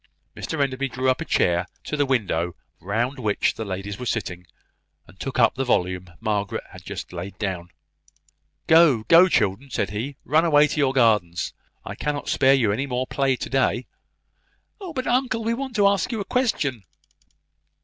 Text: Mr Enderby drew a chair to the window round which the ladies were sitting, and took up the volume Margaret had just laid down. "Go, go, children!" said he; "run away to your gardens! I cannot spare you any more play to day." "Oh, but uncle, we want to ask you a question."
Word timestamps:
Mr 0.35 0.59
Enderby 0.59 0.89
drew 0.89 1.11
a 1.11 1.25
chair 1.25 1.67
to 1.83 1.95
the 1.95 2.07
window 2.07 2.55
round 2.79 3.19
which 3.19 3.53
the 3.53 3.63
ladies 3.63 3.99
were 3.99 4.05
sitting, 4.07 4.47
and 5.05 5.19
took 5.19 5.37
up 5.37 5.53
the 5.53 5.63
volume 5.63 6.09
Margaret 6.19 6.63
had 6.71 6.83
just 6.83 7.13
laid 7.13 7.37
down. 7.37 7.69
"Go, 8.65 9.03
go, 9.03 9.29
children!" 9.29 9.69
said 9.69 9.91
he; 9.91 10.15
"run 10.25 10.43
away 10.43 10.67
to 10.69 10.77
your 10.79 10.91
gardens! 10.93 11.53
I 11.85 11.93
cannot 11.93 12.29
spare 12.29 12.55
you 12.55 12.71
any 12.71 12.87
more 12.87 13.05
play 13.05 13.35
to 13.35 13.47
day." 13.51 13.85
"Oh, 14.79 14.91
but 14.91 15.05
uncle, 15.05 15.43
we 15.43 15.53
want 15.53 15.75
to 15.75 15.85
ask 15.87 16.11
you 16.11 16.19
a 16.19 16.25
question." 16.25 16.81